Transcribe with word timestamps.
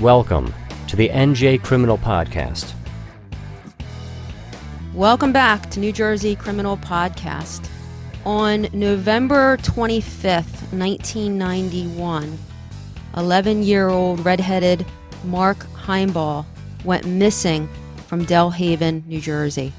Welcome 0.00 0.54
to 0.86 0.94
the 0.94 1.08
NJ 1.08 1.60
Criminal 1.60 1.98
Podcast. 1.98 2.72
Welcome 4.94 5.32
back 5.32 5.70
to 5.70 5.80
New 5.80 5.92
Jersey 5.92 6.36
Criminal 6.36 6.76
Podcast. 6.76 7.68
On 8.24 8.68
November 8.72 9.56
25th, 9.56 10.72
1991, 10.72 12.38
11 13.16 13.62
year 13.64 13.88
old 13.88 14.24
redheaded 14.24 14.86
Mark 15.24 15.58
Himebaugh 15.74 16.46
went 16.84 17.04
missing 17.04 17.68
from 18.06 18.24
Delhaven, 18.24 19.04
New 19.06 19.20
Jersey. 19.20 19.72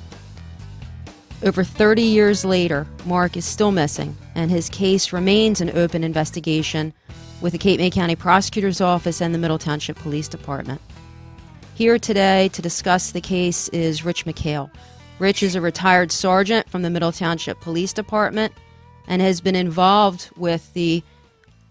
Over 1.43 1.63
30 1.63 2.01
years 2.01 2.43
later, 2.43 2.85
Mark 3.05 3.37
is 3.37 3.45
still 3.45 3.71
missing, 3.71 4.17
and 4.35 4.51
his 4.51 4.67
case 4.67 5.13
remains 5.13 5.61
an 5.61 5.69
open 5.77 6.03
investigation 6.03 6.93
with 7.41 7.53
the 7.53 7.57
Cape 7.57 7.79
May 7.79 7.89
County 7.89 8.15
Prosecutor's 8.15 8.81
Office 8.81 9.21
and 9.21 9.33
the 9.33 9.39
Middle 9.39 9.57
Township 9.57 9.97
Police 9.97 10.27
Department. 10.27 10.81
Here 11.75 11.97
today 11.97 12.49
to 12.49 12.61
discuss 12.61 13.11
the 13.11 13.21
case 13.21 13.69
is 13.69 14.03
Rich 14.03 14.25
McHale. 14.25 14.69
Rich 15.19 15.43
is 15.43 15.55
a 15.55 15.61
retired 15.61 16.11
sergeant 16.11 16.69
from 16.69 16.81
the 16.81 16.89
Middle 16.89 17.11
Township 17.11 17.59
Police 17.61 17.93
Department 17.93 18.53
and 19.07 19.21
has 19.21 19.41
been 19.41 19.55
involved 19.55 20.29
with 20.35 20.73
the 20.73 21.03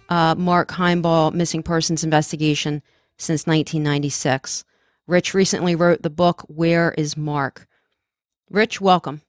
uh, 0.08 0.34
Mark 0.36 0.70
Himebaugh 0.70 1.32
missing 1.32 1.62
persons 1.62 2.02
investigation 2.02 2.82
since 3.16 3.46
1996. 3.46 4.64
Rich 5.06 5.34
recently 5.34 5.74
wrote 5.74 6.02
the 6.02 6.10
book 6.10 6.44
Where 6.48 6.92
is 6.92 7.16
Mark? 7.16 7.66
Rich, 8.50 8.80
welcome. 8.80 9.22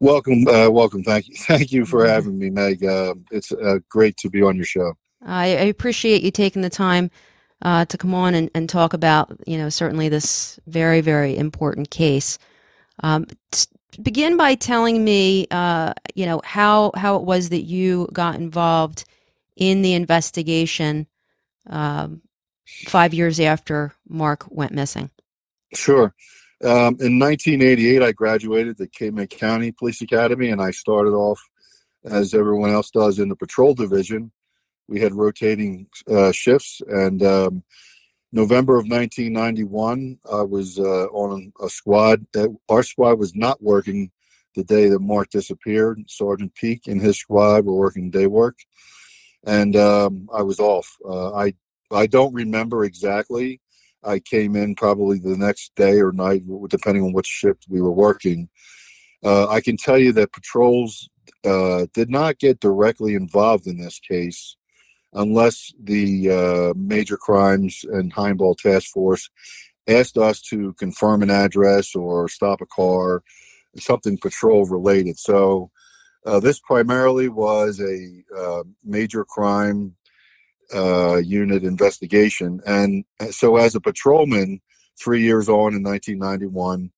Welcome, 0.00 0.48
uh, 0.48 0.70
welcome. 0.70 1.04
Thank 1.04 1.28
you, 1.28 1.34
thank 1.38 1.72
you 1.72 1.84
for 1.84 2.06
having 2.06 2.38
me, 2.38 2.48
Meg. 2.48 2.82
Uh, 2.82 3.14
it's 3.30 3.52
uh, 3.52 3.78
great 3.90 4.16
to 4.18 4.30
be 4.30 4.42
on 4.42 4.56
your 4.56 4.64
show. 4.64 4.94
I, 5.24 5.44
I 5.44 5.64
appreciate 5.64 6.22
you 6.22 6.30
taking 6.30 6.62
the 6.62 6.70
time 6.70 7.10
uh, 7.60 7.84
to 7.84 7.98
come 7.98 8.14
on 8.14 8.34
and, 8.34 8.50
and 8.54 8.68
talk 8.68 8.94
about, 8.94 9.36
you 9.46 9.58
know, 9.58 9.68
certainly 9.68 10.08
this 10.08 10.58
very, 10.66 11.02
very 11.02 11.36
important 11.36 11.90
case. 11.90 12.38
Um, 13.02 13.26
begin 14.02 14.38
by 14.38 14.54
telling 14.54 15.04
me, 15.04 15.46
uh, 15.50 15.92
you 16.14 16.24
know, 16.24 16.40
how 16.44 16.92
how 16.96 17.16
it 17.16 17.22
was 17.22 17.50
that 17.50 17.62
you 17.62 18.08
got 18.12 18.36
involved 18.36 19.04
in 19.56 19.82
the 19.82 19.92
investigation 19.92 21.06
um, 21.68 22.22
five 22.86 23.12
years 23.12 23.38
after 23.38 23.92
Mark 24.08 24.46
went 24.50 24.72
missing. 24.72 25.10
Sure. 25.74 26.14
Um, 26.62 26.98
in 27.00 27.18
1988, 27.18 28.02
I 28.02 28.12
graduated 28.12 28.76
the 28.76 28.86
Cape 28.86 29.14
May 29.14 29.26
County 29.26 29.72
Police 29.72 30.02
Academy, 30.02 30.50
and 30.50 30.60
I 30.60 30.72
started 30.72 31.12
off, 31.12 31.40
as 32.04 32.34
everyone 32.34 32.70
else 32.70 32.90
does, 32.90 33.18
in 33.18 33.30
the 33.30 33.36
patrol 33.36 33.74
division. 33.74 34.30
We 34.86 35.00
had 35.00 35.14
rotating 35.14 35.86
uh, 36.06 36.32
shifts, 36.32 36.82
and 36.86 37.22
um, 37.22 37.62
November 38.30 38.74
of 38.74 38.88
1991, 38.88 40.18
I 40.30 40.42
was 40.42 40.78
uh, 40.78 41.06
on 41.06 41.50
a 41.62 41.70
squad. 41.70 42.26
That, 42.34 42.54
our 42.68 42.82
squad 42.82 43.18
was 43.18 43.34
not 43.34 43.62
working 43.62 44.10
the 44.54 44.64
day 44.64 44.90
that 44.90 45.00
Mark 45.00 45.30
disappeared. 45.30 46.02
Sergeant 46.08 46.54
Peak 46.54 46.88
and 46.88 47.00
his 47.00 47.18
squad 47.18 47.64
were 47.64 47.74
working 47.74 48.10
day 48.10 48.26
work, 48.26 48.58
and 49.44 49.76
um, 49.76 50.28
I 50.30 50.42
was 50.42 50.60
off. 50.60 50.94
Uh, 51.08 51.32
I 51.32 51.54
I 51.90 52.06
don't 52.06 52.34
remember 52.34 52.84
exactly 52.84 53.60
I 54.04 54.18
came 54.18 54.56
in 54.56 54.74
probably 54.74 55.18
the 55.18 55.36
next 55.36 55.74
day 55.74 56.00
or 56.00 56.12
night, 56.12 56.42
depending 56.68 57.04
on 57.04 57.12
which 57.12 57.26
shift 57.26 57.66
we 57.68 57.80
were 57.80 57.92
working. 57.92 58.48
Uh, 59.24 59.48
I 59.48 59.60
can 59.60 59.76
tell 59.76 59.98
you 59.98 60.12
that 60.12 60.32
patrols 60.32 61.08
uh, 61.44 61.86
did 61.92 62.10
not 62.10 62.38
get 62.38 62.60
directly 62.60 63.14
involved 63.14 63.66
in 63.66 63.78
this 63.78 63.98
case 63.98 64.56
unless 65.12 65.72
the 65.82 66.30
uh, 66.30 66.72
major 66.76 67.16
crimes 67.16 67.84
and 67.90 68.14
Himebaugh 68.14 68.56
task 68.56 68.92
force 68.92 69.28
asked 69.88 70.16
us 70.16 70.40
to 70.42 70.72
confirm 70.74 71.22
an 71.22 71.30
address 71.30 71.94
or 71.94 72.28
stop 72.28 72.60
a 72.60 72.66
car, 72.66 73.22
something 73.76 74.18
patrol 74.18 74.66
related. 74.66 75.18
So 75.18 75.70
uh, 76.24 76.40
this 76.40 76.60
primarily 76.60 77.28
was 77.28 77.80
a 77.80 78.22
uh, 78.36 78.62
major 78.84 79.24
crime 79.24 79.96
uh, 80.74 81.16
unit 81.16 81.64
investigation. 81.64 82.60
And 82.66 83.04
so, 83.30 83.56
as 83.56 83.74
a 83.74 83.80
patrolman, 83.80 84.60
three 85.00 85.22
years 85.22 85.48
on 85.48 85.74
in 85.74 85.82
1991, 85.82 86.90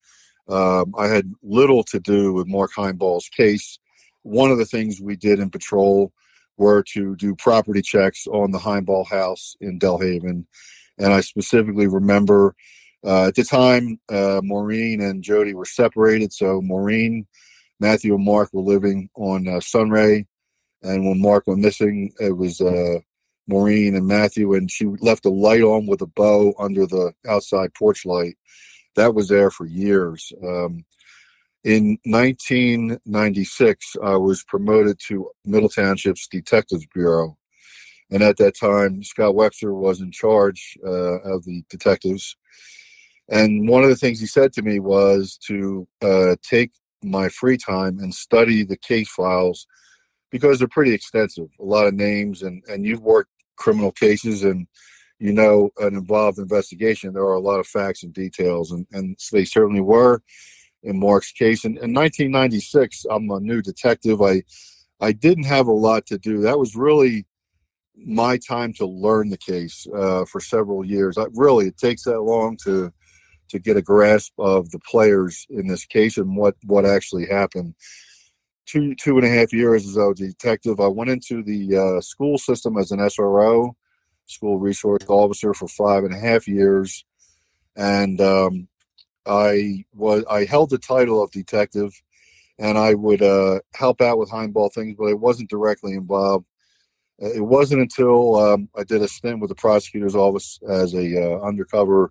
um, 0.49 0.94
I 0.99 1.06
had 1.09 1.33
little 1.43 1.84
to 1.84 2.00
do 2.00 2.32
with 2.32 2.47
Mark 2.47 2.72
Himebaugh's 2.77 3.28
case. 3.28 3.78
One 4.22 4.50
of 4.50 4.59
the 4.59 4.65
things 4.65 5.00
we 5.00 5.16
did 5.16 5.38
in 5.38 5.50
patrol 5.50 6.12
were 6.56 6.82
to 6.94 7.16
do 7.16 7.34
property 7.34 7.82
checks 7.82 8.27
on 8.27 8.50
the 8.50 8.59
Himebaugh 8.59 9.09
house 9.09 9.56
in 9.61 9.78
Delhaven. 9.78 10.44
And 10.99 11.12
I 11.12 11.21
specifically 11.21 11.87
remember 11.87 12.55
uh, 13.05 13.27
at 13.28 13.34
the 13.34 13.44
time, 13.44 13.99
uh, 14.11 14.41
Maureen 14.44 15.00
and 15.00 15.22
Jody 15.22 15.55
were 15.55 15.65
separated. 15.65 16.32
So 16.32 16.61
Maureen, 16.61 17.27
Matthew, 17.81 18.15
and 18.15 18.25
Mark 18.25 18.50
were 18.53 18.62
living 18.62 19.09
on 19.16 19.49
uh, 19.49 19.61
Sunray. 19.61 20.27
And 20.82 21.06
when 21.06 21.21
Mark 21.21 21.47
went 21.47 21.61
missing, 21.61 22.12
it 22.21 22.37
was 22.37 22.61
uh, 22.61 22.99
Maureen 23.49 23.97
and 23.97 24.07
Matthew, 24.07 24.55
and 24.55 24.71
she 24.71 24.87
left 25.01 25.27
a 25.27 25.31
light 25.31 25.63
on 25.63 25.87
with 25.87 26.01
a 26.03 26.07
bow 26.07 26.55
under 26.59 26.87
the 26.87 27.13
outside 27.29 27.75
porch 27.75 28.07
light. 28.07 28.37
That 28.97 29.15
was 29.15 29.29
there 29.29 29.51
for 29.51 29.67
years. 29.67 30.33
Um, 30.43 30.85
in 31.65 31.99
1996, 32.05 33.97
I 34.03 34.17
was 34.17 34.43
promoted 34.45 34.99
to 35.09 35.31
Middle 35.45 35.69
Township's 35.69 36.27
Detectives 36.27 36.87
Bureau. 36.93 37.37
And 38.11 38.23
at 38.23 38.37
that 38.39 38.57
time, 38.59 39.03
Scott 39.03 39.35
Webster 39.35 39.73
was 39.73 40.01
in 40.01 40.11
charge 40.11 40.77
uh, 40.85 41.21
of 41.21 41.45
the 41.45 41.65
detectives. 41.71 42.37
And 43.29 43.69
one 43.69 43.85
of 43.85 43.89
the 43.89 43.97
things 43.97 44.21
he 44.21 44.27
said 44.27 44.53
to 44.55 44.63
me 44.63 44.81
was 44.81 45.39
to 45.47 45.87
uh, 46.03 46.37
take 46.43 46.73
my 47.03 47.29
free 47.29 47.57
time 47.57 47.99
and 48.01 48.15
study 48.15 48.65
the 48.65 48.77
case 48.77 49.09
files 49.09 49.67
because 50.32 50.59
they're 50.59 50.69
pretty 50.69 50.94
extensive, 50.94 51.48
a 51.60 51.65
lot 51.65 51.87
of 51.87 51.94
names, 51.94 52.43
and, 52.43 52.65
and 52.69 52.84
you've 52.84 53.03
worked 53.03 53.31
criminal 53.56 53.93
cases 53.93 54.43
and 54.43 54.66
you 55.20 55.32
know 55.32 55.70
an 55.78 55.94
involved 55.94 56.38
investigation, 56.38 57.12
there 57.12 57.22
are 57.22 57.34
a 57.34 57.41
lot 57.41 57.60
of 57.60 57.66
facts 57.69 58.03
and 58.03 58.12
details, 58.12 58.72
and, 58.72 58.87
and 58.91 59.16
they 59.31 59.44
certainly 59.44 59.81
were 59.81 60.20
in 60.82 60.98
Mark's 60.98 61.31
case. 61.31 61.65
And 61.65 61.76
in 61.76 61.94
1996, 61.94 63.04
I'm 63.09 63.31
a 63.31 63.38
new 63.38 63.62
detective. 63.62 64.20
I 64.20 64.43
I 65.00 65.12
didn't 65.12 65.44
have 65.44 65.69
a 65.69 65.72
lot 65.72 66.06
to 66.06 66.19
do. 66.19 66.41
That 66.41 66.59
was 66.59 66.75
really 66.75 67.26
my 67.97 68.38
time 68.38 68.72
to 68.75 68.87
learn 68.87 69.28
the 69.28 69.37
case 69.37 69.87
uh, 69.94 70.25
for 70.25 70.41
several 70.41 70.84
years. 70.84 71.19
I, 71.19 71.26
really, 71.34 71.69
it 71.69 71.76
takes 71.76 72.04
that 72.04 72.20
long 72.20 72.56
to 72.64 72.93
to 73.50 73.59
get 73.59 73.76
a 73.76 73.82
grasp 73.82 74.32
of 74.38 74.70
the 74.70 74.78
players 74.78 75.47
in 75.50 75.66
this 75.69 75.84
case 75.84 76.16
and 76.16 76.37
what 76.37 76.56
what 76.64 76.87
actually 76.87 77.26
happened. 77.26 77.75
Two 78.67 78.95
two 78.95 79.19
and 79.19 79.27
a 79.27 79.31
half 79.31 79.53
years 79.53 79.87
as 79.87 79.97
a 79.97 80.15
detective, 80.15 80.81
I 80.81 80.87
went 80.87 81.11
into 81.11 81.43
the 81.43 81.77
uh, 81.77 82.00
school 82.00 82.39
system 82.39 82.78
as 82.78 82.91
an 82.91 83.00
SRO, 83.00 83.73
school 84.27 84.59
resource 84.59 85.03
officer, 85.09 85.53
for 85.53 85.69
five 85.69 86.05
and 86.05 86.15
a 86.15 86.19
half 86.19 86.47
years, 86.47 87.05
and 87.77 88.21
um, 88.21 88.69
I 89.27 89.84
was 89.95 90.25
I 90.31 90.45
held 90.45 90.71
the 90.71 90.78
title 90.78 91.23
of 91.23 91.31
detective, 91.31 91.93
and 92.59 92.78
I 92.78 92.95
would 92.95 93.23
uh, 93.23 93.61
help 93.75 94.00
out 94.00 94.19
with 94.19 94.31
Himebaugh 94.31 94.73
things, 94.73 94.94
but 94.99 95.06
I 95.06 95.15
wasn't 95.15 95.50
directly 95.50 95.93
involved. 95.94 96.47
Uh, 97.23 97.33
it 97.33 97.44
wasn't 97.44 97.83
until 97.83 98.37
um, 98.37 98.69
I 98.77 98.84
did 98.84 99.03
a 99.03 99.09
stint 99.09 99.41
with 99.41 99.49
the 99.49 99.55
prosecutor's 99.55 100.17
office 100.17 100.59
as 100.69 100.94
a 100.94 101.23
uh, 101.23 101.41
undercover 101.41 102.11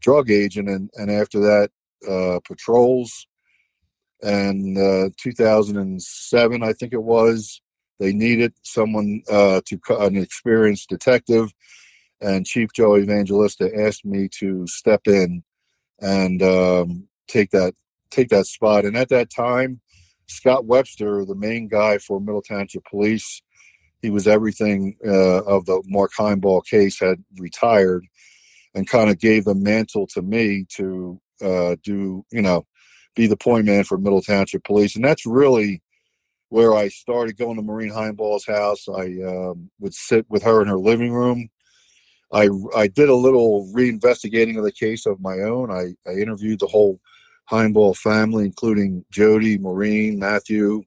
drug 0.00 0.30
agent, 0.30 0.68
and 0.68 0.90
and 0.94 1.10
after 1.10 1.40
that, 1.40 1.70
uh, 2.08 2.40
patrols. 2.44 3.26
And 4.22 4.76
uh, 4.76 5.10
2007, 5.16 6.62
I 6.62 6.72
think 6.72 6.92
it 6.92 7.02
was, 7.02 7.60
they 8.00 8.12
needed 8.12 8.52
someone 8.62 9.22
uh, 9.30 9.60
to 9.66 9.80
an 10.00 10.16
experienced 10.16 10.88
detective, 10.88 11.52
and 12.20 12.46
Chief 12.46 12.70
Joe 12.74 12.96
Evangelista 12.96 13.70
asked 13.76 14.04
me 14.04 14.28
to 14.38 14.66
step 14.66 15.06
in 15.06 15.44
and 16.00 16.42
um, 16.42 17.08
take 17.28 17.50
that 17.50 17.74
take 18.10 18.28
that 18.30 18.46
spot. 18.46 18.84
And 18.84 18.96
at 18.96 19.08
that 19.10 19.30
time, 19.30 19.80
Scott 20.26 20.64
Webster, 20.64 21.24
the 21.24 21.34
main 21.34 21.68
guy 21.68 21.98
for 21.98 22.20
Middle 22.20 22.42
Township 22.42 22.84
Police, 22.84 23.42
he 24.02 24.10
was 24.10 24.26
everything 24.26 24.96
uh, 25.04 25.42
of 25.44 25.66
the 25.66 25.82
Mark 25.86 26.12
Himebaugh 26.18 26.64
case, 26.64 27.00
had 27.00 27.22
retired, 27.38 28.06
and 28.74 28.88
kind 28.88 29.10
of 29.10 29.18
gave 29.18 29.44
the 29.44 29.54
mantle 29.54 30.06
to 30.08 30.22
me 30.22 30.66
to 30.76 31.20
uh, 31.42 31.76
do, 31.82 32.24
you 32.30 32.42
know, 32.42 32.66
be 33.14 33.26
the 33.26 33.36
point 33.36 33.66
man 33.66 33.84
for 33.84 33.98
Middle 33.98 34.22
Township 34.22 34.64
Police. 34.64 34.96
And 34.96 35.04
that's 35.04 35.26
really 35.26 35.82
where 36.50 36.74
I 36.74 36.88
started 36.88 37.36
going 37.36 37.56
to 37.56 37.62
Maureen 37.62 37.90
Himebaugh's 37.90 38.46
house. 38.46 38.88
I 38.88 39.20
um, 39.26 39.70
would 39.80 39.94
sit 39.94 40.26
with 40.28 40.42
her 40.44 40.62
in 40.62 40.68
her 40.68 40.78
living 40.78 41.12
room 41.12 41.50
I 42.32 42.48
I 42.76 42.88
did 42.88 43.08
a 43.08 43.14
little 43.14 43.70
reinvestigating 43.74 44.58
of 44.58 44.64
the 44.64 44.72
case 44.72 45.06
of 45.06 45.20
my 45.20 45.38
own. 45.40 45.70
I, 45.70 45.94
I 46.08 46.14
interviewed 46.14 46.60
the 46.60 46.66
whole 46.66 47.00
Himebaugh 47.50 47.96
family, 47.96 48.44
including 48.44 49.04
Jody, 49.10 49.56
Maureen, 49.58 50.18
Matthew, 50.18 50.82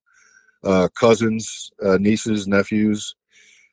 uh, 0.64 0.90
cousins, 0.90 1.72
uh, 1.84 1.98
nieces, 1.98 2.48
nephews, 2.48 3.16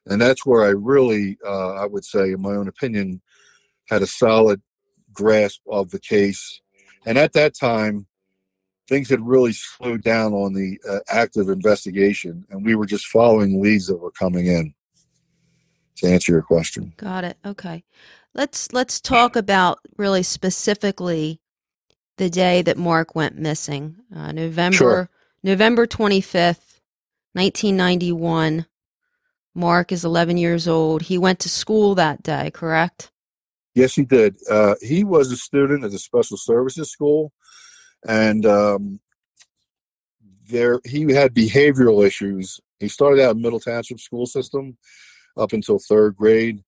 and 0.07 0.21
that's 0.21 0.47
where 0.47 0.65
I 0.65 0.71
really, 0.71 1.37
uh, 1.47 1.75
I 1.75 1.87
would 1.87 2.05
say, 2.05 2.33
in 2.33 2.41
my 2.41 2.53
own 2.53 2.69
opinion, 2.69 3.21
had 3.89 4.03
a 4.03 4.07
solid 4.07 4.63
grasp 5.13 5.61
of 5.71 5.91
the 5.91 6.01
case. 6.01 6.61
And 7.05 7.19
at 7.19 7.35
that 7.35 7.55
time, 7.55 8.07
things 8.89 9.09
had 9.11 9.21
really 9.27 9.53
slowed 9.53 10.03
down 10.03 10.33
on 10.33 10.53
the 10.55 10.81
uh, 10.89 11.01
active 11.09 11.49
investigation, 11.49 12.45
and 12.51 12.65
we 12.65 12.75
were 12.75 12.87
just 12.87 13.07
following 13.07 13.61
leads 13.63 13.87
that 13.87 13.97
were 13.97 14.11
coming 14.13 14.47
in. 14.47 14.75
To 15.97 16.07
answer 16.07 16.31
your 16.31 16.43
question, 16.43 16.93
Got 16.97 17.25
it. 17.25 17.37
Okay. 17.45 17.83
Let's 18.33 18.73
let's 18.73 19.01
talk 19.01 19.35
about 19.35 19.81
really 19.97 20.23
specifically 20.23 21.41
the 22.19 22.31
day 22.31 22.63
that 22.63 22.77
Mark 22.77 23.17
went 23.17 23.37
missing. 23.37 23.97
Uh, 24.15 24.31
November 24.31 24.77
Sure. 24.77 25.11
November 25.43 25.87
25th, 25.89 26.79
1991. 27.33 28.67
Mark 29.55 29.91
is 29.91 30.05
11 30.05 30.37
years 30.37 30.69
old. 30.69 31.03
He 31.03 31.19
went 31.19 31.41
to 31.41 31.49
school 31.49 31.97
that 31.97 32.23
day, 32.23 32.51
correct? 32.53 33.11
yes, 33.75 33.95
he 33.95 34.05
did. 34.05 34.37
Uh, 34.51 34.75
he 34.81 35.03
was 35.05 35.31
a 35.33 35.37
student 35.37 35.85
at 35.85 35.91
the 35.91 35.99
special 35.99 36.37
services 36.37 36.91
school, 36.91 37.33
and 38.07 38.47
um, 38.47 39.01
there 40.49 40.81
he 40.85 41.13
had 41.13 41.35
behavioral 41.35 42.07
issues. 42.07 42.61
He 42.81 42.89
started 42.89 43.23
out 43.23 43.37
in 43.37 43.43
Middle 43.43 43.61
Township 43.61 44.01
school 44.01 44.27
system 44.27 44.77
up 45.37 45.53
until 45.53 45.79
third 45.79 46.17
grade, 46.17 46.63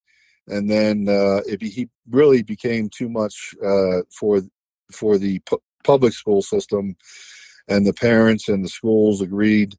and 0.48 0.70
then 0.70 1.08
uh, 1.08 1.40
it 1.46 1.62
he 1.62 1.88
really 2.08 2.42
became 2.42 2.88
too 2.88 3.08
much 3.08 3.54
uh, 3.64 4.02
for 4.10 4.42
for 4.92 5.18
the 5.18 5.38
pu- 5.40 5.62
public 5.84 6.12
school 6.12 6.42
system, 6.42 6.96
and 7.68 7.86
the 7.86 7.94
parents 7.94 8.48
and 8.48 8.64
the 8.64 8.68
schools 8.68 9.20
agreed 9.20 9.76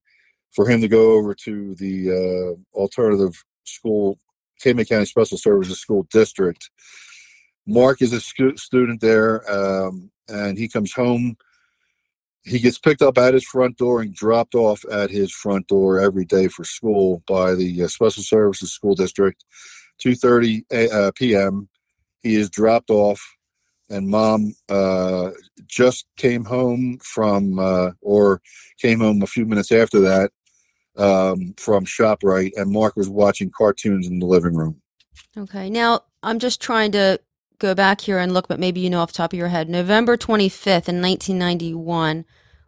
for 0.51 0.69
him 0.69 0.81
to 0.81 0.87
go 0.87 1.13
over 1.13 1.33
to 1.33 1.75
the 1.75 2.11
uh, 2.11 2.77
alternative 2.77 3.43
school, 3.63 4.17
Cape 4.59 4.75
May 4.75 4.85
County 4.85 5.05
Special 5.05 5.37
Services 5.37 5.79
School 5.79 6.07
District. 6.11 6.69
Mark 7.71 8.01
is 8.01 8.13
a 8.13 8.17
scu- 8.17 8.59
student 8.59 8.99
there, 9.01 9.49
um, 9.49 10.11
and 10.27 10.57
he 10.57 10.67
comes 10.67 10.93
home. 10.93 11.37
He 12.43 12.59
gets 12.59 12.77
picked 12.77 13.01
up 13.01 13.17
at 13.17 13.33
his 13.33 13.45
front 13.45 13.77
door 13.77 14.01
and 14.01 14.13
dropped 14.13 14.55
off 14.55 14.83
at 14.91 15.09
his 15.09 15.31
front 15.31 15.67
door 15.67 15.99
every 15.99 16.25
day 16.25 16.47
for 16.47 16.63
school 16.63 17.23
by 17.27 17.55
the 17.55 17.83
uh, 17.83 17.87
Special 17.87 18.23
Services 18.23 18.73
School 18.73 18.95
District. 18.95 19.43
2:30 20.03 20.63
a- 20.71 20.89
uh, 20.89 21.11
p.m. 21.15 21.69
He 22.23 22.35
is 22.35 22.49
dropped 22.49 22.89
off, 22.89 23.21
and 23.89 24.07
mom 24.07 24.53
uh, 24.67 25.31
just 25.67 26.07
came 26.17 26.43
home 26.43 26.97
from, 27.03 27.59
uh, 27.59 27.91
or 28.01 28.41
came 28.79 28.99
home 28.99 29.21
a 29.21 29.27
few 29.27 29.45
minutes 29.45 29.71
after 29.71 29.99
that 30.01 30.31
um, 30.97 31.53
from 31.57 31.85
Shoprite, 31.85 32.51
and 32.55 32.71
Mark 32.71 32.95
was 32.95 33.09
watching 33.09 33.51
cartoons 33.55 34.07
in 34.07 34.19
the 34.19 34.25
living 34.25 34.55
room. 34.55 34.81
Okay. 35.37 35.69
Now, 35.69 36.01
I'm 36.23 36.39
just 36.39 36.61
trying 36.61 36.91
to 36.93 37.19
go 37.61 37.75
back 37.75 38.01
here 38.01 38.17
and 38.17 38.33
look, 38.33 38.47
but 38.47 38.59
maybe 38.59 38.81
you 38.81 38.89
know 38.89 38.99
off 38.99 39.13
top 39.13 39.31
of 39.31 39.39
your 39.39 39.47
head. 39.47 39.69
November 39.69 40.17
25th 40.17 40.89
in 40.89 41.01
1991, 41.01 42.25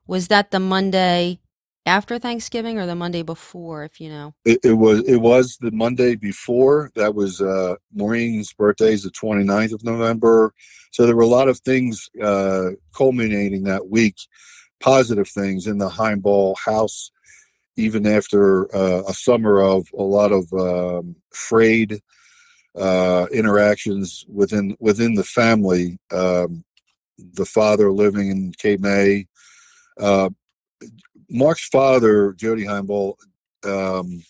was 0.08 0.28
that 0.28 0.52
the 0.52 0.60
Monday 0.60 1.40
after 1.86 2.18
Thanksgiving 2.18 2.78
or 2.78 2.86
the 2.86 2.96
Monday 2.96 3.24
before, 3.24 3.84
if 3.84 4.00
you 4.00 4.10
know? 4.10 4.34
It, 4.46 4.60
it 4.64 4.74
was 4.74 5.04
it 5.08 5.18
was 5.18 5.58
the 5.60 5.72
Monday 5.72 6.16
before. 6.16 6.92
That 6.96 7.16
was 7.16 7.42
uh, 7.42 7.76
Maureen's 7.94 8.54
birthday 8.54 8.94
is 8.94 9.04
the 9.04 9.10
29th 9.10 9.74
of 9.74 9.84
November. 9.84 10.54
So 10.92 11.06
there 11.06 11.16
were 11.16 11.24
a 11.24 11.28
lot 11.28 11.50
of 11.50 11.60
things 11.60 12.10
uh, 12.22 12.70
culminating 12.96 13.64
that 13.64 13.90
week, 13.90 14.16
positive 14.80 15.28
things 15.28 15.66
in 15.68 15.80
the 15.80 15.90
Himebaugh 15.90 16.56
house, 16.64 17.12
even 17.76 18.06
after 18.06 18.74
uh, 18.76 19.04
a 19.08 19.14
summer 19.14 19.60
of 19.60 19.88
a 19.98 20.04
lot 20.04 20.32
of 20.32 20.54
um, 20.54 21.16
frayed 21.32 22.00
uh, 22.76 23.28
interactions 23.32 24.26
within 24.28 24.76
within 24.80 25.16
the 25.16 25.24
family. 25.24 26.00
Um, 26.12 26.64
the 27.18 27.46
father 27.46 27.92
living 27.92 28.30
in 28.30 28.52
Cape 28.58 28.80
May. 28.80 29.28
Uh, 30.00 30.30
Mark's 31.30 31.68
father, 31.68 32.34
Jody 32.34 32.66
Himebaugh, 32.66 33.16
um, 33.66 34.24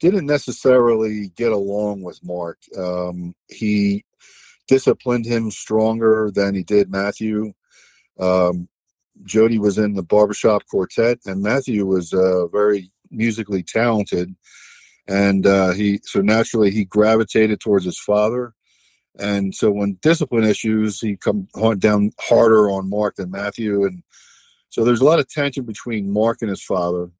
didn't 0.00 0.26
necessarily 0.26 1.28
get 1.36 1.52
along 1.52 2.02
with 2.02 2.18
Mark. 2.22 2.58
Um, 2.76 3.34
he 3.48 4.04
disciplined 4.68 5.26
him 5.26 5.50
stronger 5.50 6.30
than 6.34 6.54
he 6.54 6.62
did 6.62 6.90
Matthew. 6.90 7.52
Um, 8.18 8.68
Jody 9.24 9.58
was 9.58 9.78
in 9.78 9.94
the 9.94 10.02
barbershop 10.02 10.66
quartet, 10.66 11.18
and 11.24 11.42
Matthew 11.42 11.86
was 11.86 12.12
uh, 12.12 12.46
very 12.48 12.90
musically 13.10 13.62
talented, 13.62 14.34
and 15.08 15.46
uh, 15.46 15.72
he 15.72 16.00
so 16.04 16.20
naturally 16.20 16.70
he 16.70 16.84
gravitated 16.84 17.60
towards 17.60 17.84
his 17.84 17.98
father. 17.98 18.54
And 19.18 19.54
so 19.54 19.70
when 19.70 19.98
discipline 20.02 20.42
issues, 20.42 21.00
he 21.00 21.16
come 21.16 21.46
down 21.78 22.10
harder 22.20 22.68
on 22.68 22.90
Mark 22.90 23.16
than 23.16 23.30
Matthew, 23.30 23.84
and 23.84 24.02
so 24.68 24.82
there's 24.84 25.00
a 25.00 25.04
lot 25.04 25.20
of 25.20 25.28
tension 25.28 25.64
between 25.64 26.12
Mark 26.12 26.38
and 26.40 26.50
his 26.50 26.62
father. 26.62 27.10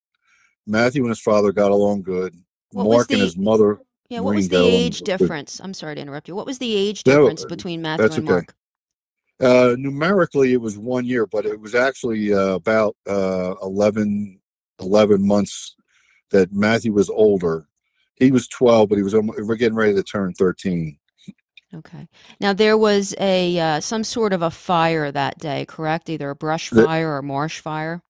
Matthew 0.66 1.02
and 1.02 1.10
his 1.10 1.20
father 1.20 1.52
got 1.52 1.70
along 1.70 2.02
good. 2.02 2.34
What 2.72 2.84
Mark 2.84 3.10
and 3.12 3.20
his 3.20 3.36
mother 3.36 3.78
Yeah, 4.08 4.20
what 4.20 4.34
was 4.34 4.48
the 4.48 4.56
age 4.56 4.98
good. 4.98 5.18
difference? 5.18 5.60
I'm 5.62 5.74
sorry 5.74 5.94
to 5.94 6.00
interrupt 6.00 6.26
you. 6.26 6.34
What 6.34 6.46
was 6.46 6.58
the 6.58 6.74
age 6.74 7.04
difference 7.04 7.44
between 7.44 7.80
Matthew 7.80 8.06
and 8.06 8.14
okay. 8.14 8.22
Mark? 8.22 8.54
Uh, 9.40 9.76
numerically, 9.78 10.52
it 10.52 10.60
was 10.60 10.78
one 10.78 11.04
year, 11.04 11.26
but 11.26 11.46
it 11.46 11.60
was 11.60 11.74
actually 11.74 12.32
uh, 12.32 12.54
about 12.54 12.96
uh, 13.08 13.54
11, 13.62 14.40
11 14.80 15.26
months 15.26 15.76
that 16.30 16.52
Matthew 16.52 16.92
was 16.92 17.10
older. 17.10 17.68
He 18.16 18.30
was 18.30 18.48
12, 18.48 18.88
but 18.88 18.96
he 18.96 19.02
was 19.02 19.14
almo- 19.14 19.34
we're 19.38 19.56
getting 19.56 19.76
ready 19.76 19.94
to 19.94 20.02
turn 20.02 20.32
13. 20.34 20.98
Okay. 21.74 22.06
Now 22.40 22.52
there 22.52 22.78
was 22.78 23.14
a 23.18 23.58
uh, 23.58 23.80
some 23.80 24.04
sort 24.04 24.32
of 24.32 24.42
a 24.42 24.50
fire 24.50 25.10
that 25.10 25.38
day, 25.38 25.66
correct? 25.66 26.08
Either 26.08 26.30
a 26.30 26.36
brush 26.36 26.70
The- 26.70 26.84
fire 26.84 27.16
or 27.16 27.22
marsh 27.22 27.60
fire. 27.60 28.02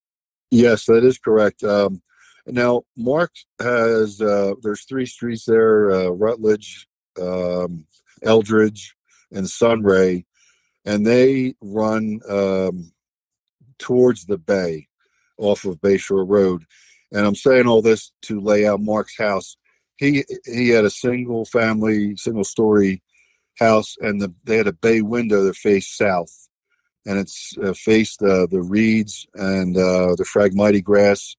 Yes, 0.51 0.85
that 0.85 1.03
is 1.03 1.17
correct. 1.17 1.63
Um, 1.63 2.01
now, 2.47 2.83
Mark 2.95 3.31
has, 3.59 4.21
uh, 4.21 4.53
there's 4.61 4.83
three 4.85 5.07
streets 5.07 5.45
there 5.45 5.91
uh, 5.91 6.09
Rutledge, 6.09 6.87
um, 7.19 7.87
Eldridge, 8.21 8.95
and 9.31 9.49
Sunray, 9.49 10.25
and 10.85 11.05
they 11.05 11.55
run 11.61 12.19
um, 12.29 12.91
towards 13.79 14.25
the 14.25 14.37
bay 14.37 14.87
off 15.37 15.65
of 15.65 15.81
Bayshore 15.81 16.29
Road. 16.29 16.63
And 17.11 17.25
I'm 17.25 17.35
saying 17.35 17.65
all 17.67 17.81
this 17.81 18.11
to 18.23 18.39
lay 18.39 18.67
out 18.67 18.79
Mark's 18.79 19.17
house. 19.17 19.57
He 19.97 20.25
he 20.45 20.69
had 20.69 20.85
a 20.85 20.89
single 20.89 21.45
family, 21.45 22.15
single 22.17 22.43
story 22.43 23.01
house, 23.57 23.95
and 24.01 24.21
the, 24.21 24.33
they 24.43 24.57
had 24.57 24.67
a 24.67 24.73
bay 24.73 25.01
window 25.01 25.43
that 25.43 25.55
faced 25.55 25.95
south, 25.97 26.49
and 27.05 27.17
it's 27.17 27.55
uh, 27.63 27.73
faced 27.73 28.21
uh, 28.21 28.47
the 28.47 28.61
reeds 28.61 29.25
and 29.33 29.77
uh, 29.77 30.15
the 30.15 30.25
Phragmite 30.25 30.83
grass 30.83 31.35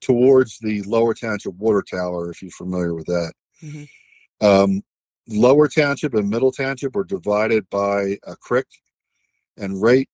towards 0.00 0.58
the 0.58 0.82
Lower 0.82 1.14
Township 1.14 1.54
Water 1.54 1.82
Tower, 1.88 2.30
if 2.30 2.42
you're 2.42 2.50
familiar 2.50 2.94
with 2.94 3.06
that. 3.06 3.32
Mhm. 3.62 3.88
Um, 4.40 4.82
Lower 5.28 5.68
Township 5.68 6.14
and 6.14 6.28
Middle 6.28 6.50
Township 6.50 6.96
are 6.96 7.04
divided 7.04 7.68
by 7.70 8.18
a 8.24 8.34
creek, 8.36 8.66
and 9.56 9.80
right 9.80 10.08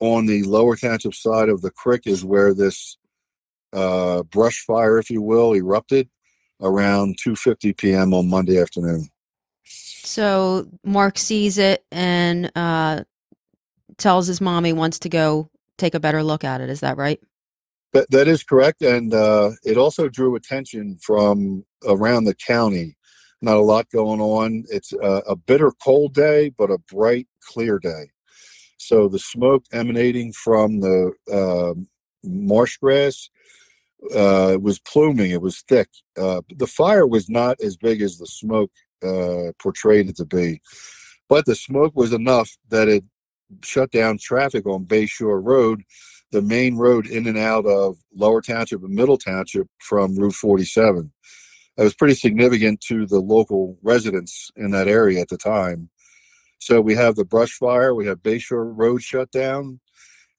on 0.00 0.26
the 0.26 0.42
Lower 0.42 0.76
Township 0.76 1.14
side 1.14 1.48
of 1.48 1.62
the 1.62 1.70
creek 1.70 2.02
is 2.06 2.24
where 2.24 2.52
this 2.52 2.98
uh, 3.72 4.22
brush 4.24 4.64
fire, 4.66 4.98
if 4.98 5.08
you 5.08 5.22
will, 5.22 5.54
erupted 5.54 6.10
around 6.60 7.16
2:50 7.24 7.76
p.m. 7.76 8.14
on 8.14 8.28
Monday 8.28 8.60
afternoon. 8.60 9.08
So 9.64 10.68
Mark 10.84 11.18
sees 11.18 11.58
it 11.58 11.84
and 11.90 12.50
uh, 12.56 13.04
tells 13.98 14.26
his 14.26 14.40
mom 14.40 14.64
he 14.64 14.72
wants 14.72 14.98
to 15.00 15.08
go 15.08 15.48
take 15.78 15.94
a 15.94 16.00
better 16.00 16.22
look 16.22 16.44
at 16.44 16.60
it. 16.60 16.68
Is 16.68 16.80
that 16.80 16.96
right? 16.96 17.20
That, 17.92 18.10
that 18.10 18.26
is 18.26 18.42
correct, 18.42 18.82
and 18.82 19.12
uh, 19.12 19.50
it 19.64 19.76
also 19.76 20.08
drew 20.08 20.34
attention 20.34 20.96
from 21.02 21.64
around 21.86 22.24
the 22.24 22.34
county. 22.34 22.96
Not 23.42 23.56
a 23.56 23.62
lot 23.62 23.90
going 23.90 24.20
on. 24.20 24.64
It's 24.68 24.92
a, 24.92 25.22
a 25.28 25.36
bitter 25.36 25.72
cold 25.82 26.14
day, 26.14 26.50
but 26.56 26.70
a 26.70 26.78
bright, 26.78 27.26
clear 27.42 27.78
day. 27.78 28.04
So 28.78 29.08
the 29.08 29.18
smoke 29.18 29.64
emanating 29.72 30.32
from 30.32 30.80
the 30.80 31.12
uh, 31.32 31.74
marsh 32.24 32.78
grass 32.78 33.28
uh, 34.14 34.50
it 34.52 34.62
was 34.62 34.78
pluming. 34.80 35.30
It 35.30 35.42
was 35.42 35.62
thick. 35.62 35.88
Uh, 36.18 36.42
the 36.56 36.66
fire 36.66 37.06
was 37.06 37.28
not 37.28 37.60
as 37.60 37.76
big 37.76 38.02
as 38.02 38.18
the 38.18 38.26
smoke 38.26 38.70
uh, 39.02 39.52
portrayed 39.60 40.08
it 40.08 40.16
to 40.16 40.24
be, 40.24 40.60
but 41.28 41.46
the 41.46 41.54
smoke 41.54 41.92
was 41.94 42.12
enough 42.12 42.50
that 42.68 42.88
it 42.88 43.04
shut 43.62 43.90
down 43.90 44.18
traffic 44.18 44.66
on 44.66 44.84
Bayshore 44.84 45.44
Road 45.44 45.82
the 46.32 46.42
main 46.42 46.76
road 46.76 47.06
in 47.06 47.26
and 47.28 47.38
out 47.38 47.66
of 47.66 47.98
Lower 48.14 48.40
Township 48.40 48.82
and 48.82 48.94
Middle 48.94 49.18
Township 49.18 49.68
from 49.78 50.16
Route 50.16 50.34
47. 50.34 51.12
That 51.76 51.84
was 51.84 51.94
pretty 51.94 52.14
significant 52.14 52.80
to 52.88 53.06
the 53.06 53.20
local 53.20 53.78
residents 53.82 54.50
in 54.56 54.70
that 54.72 54.88
area 54.88 55.20
at 55.20 55.28
the 55.28 55.36
time. 55.36 55.90
So 56.58 56.80
we 56.80 56.94
have 56.94 57.16
the 57.16 57.24
brush 57.24 57.52
fire, 57.52 57.94
we 57.94 58.06
have 58.06 58.22
Bayshore 58.22 58.72
Road 58.74 59.02
shut 59.02 59.30
down, 59.30 59.80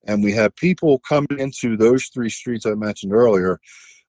and 0.06 0.24
we 0.24 0.34
have 0.34 0.56
people 0.56 1.00
coming 1.00 1.40
into 1.40 1.78
those 1.78 2.06
three 2.06 2.30
streets 2.30 2.66
I 2.66 2.76
mentioned 2.76 3.14
earlier 3.14 3.60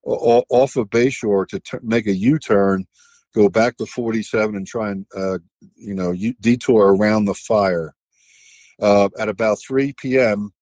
off 0.03 0.77
of 0.77 0.91
Bayshore 0.91 1.49
to 1.49 1.61
tur 1.61 1.81
make 1.83 2.07
a 2.07 2.15
U-turn 2.15 2.87
go 3.35 3.49
back 3.49 3.77
to 3.77 3.87
47 3.87 4.55
and 4.55 4.67
try 4.67 4.91
and, 4.91 5.07
uh, 5.17 5.39
you 5.77 5.95
know, 5.95 6.15
detour 6.41 6.95
around 6.95 7.25
the 7.25 7.35
fire. 7.35 7.95
Uh, 8.81 9.09
at 9.19 9.29
about 9.29 9.59
3 9.67 9.93
p.m., 9.95 10.53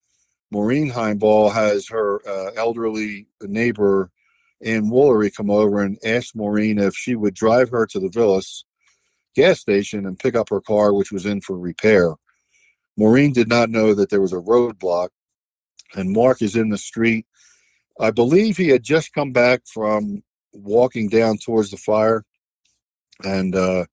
Maureen 0.51 0.91
Himebaugh 0.91 1.53
has 1.53 1.89
her 1.89 2.21
uh, 2.29 2.53
elderly 2.57 3.27
neighbor 3.43 4.11
Ann 4.63 4.91
Woolery 4.91 5.35
come 5.35 5.51
over 5.51 5.83
and 5.83 5.99
ask 6.05 6.35
Maureen 6.35 6.79
if 6.79 6.95
she 6.95 7.15
would 7.15 7.35
drive 7.35 7.71
her 7.71 7.87
to 7.87 7.99
the 7.99 8.11
Villas 8.11 8.65
gas 9.35 9.61
station 9.61 10.07
and 10.07 10.19
pick 10.19 10.35
up 10.35 10.51
her 10.51 10.61
car, 10.61 10.93
which 10.93 11.11
was 11.11 11.27
in 11.27 11.41
for 11.41 11.59
repair. 11.59 12.15
Maureen 12.97 13.33
did 13.33 13.49
not 13.49 13.71
know 13.71 13.95
that 13.95 14.11
there 14.11 14.21
was 14.21 14.35
a 14.35 14.37
roadblock, 14.37 15.09
and 15.95 16.13
Mark 16.13 16.43
is 16.43 16.57
in 16.57 16.71
the 16.71 16.79
street. 16.79 17.27
I 18.01 18.11
believe 18.11 18.57
he 18.57 18.69
had 18.69 18.83
just 18.83 19.13
come 19.13 19.33
back 19.33 19.63
from 19.67 20.23
walking 20.53 21.09
down 21.09 21.39
towards 21.39 21.71
the 21.71 21.77
fire, 21.77 22.25
and 23.23 23.55
uh, 23.55 23.85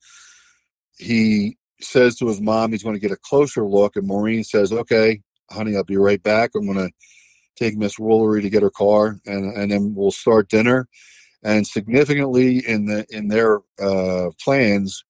he 0.98 1.58
says 1.82 2.18
to 2.18 2.28
his 2.28 2.42
mom 2.42 2.72
he's 2.72 2.84
going 2.84 2.96
to 2.96 3.02
get 3.02 3.12
a 3.12 3.18
closer 3.18 3.66
look, 3.66 3.96
and 3.96 4.08
Maureen 4.08 4.44
says, 4.44 4.72
"Okay, 4.72 5.22
honey, 5.52 5.76
I'll 5.76 5.84
be 5.84 5.98
right 5.98 6.22
back. 6.22 6.52
I'm 6.56 6.66
going 6.66 6.88
to 6.88 6.94
take 7.56 7.78
Miss 7.78 7.98
Woolery 7.98 8.42
to 8.42 8.50
get 8.50 8.64
her 8.64 8.70
car, 8.70 9.20
and 9.26 9.56
and 9.56 9.72
then 9.72 9.94
we'll 9.96 10.12
start 10.12 10.50
dinner." 10.50 10.88
And 11.44 11.66
significantly 11.66 12.58
in 12.66 12.86
the 12.86 13.06
in 13.10 13.30
their 13.30 13.60
uh, 13.82 14.32
plans 14.44 15.04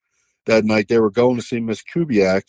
that 0.45 0.65
night, 0.65 0.87
they 0.87 0.99
were 0.99 1.11
going 1.11 1.37
to 1.37 1.41
see 1.41 1.59
Miss 1.59 1.83
Kubiak, 1.83 2.43